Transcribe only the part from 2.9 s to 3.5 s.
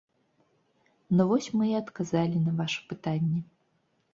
пытанне!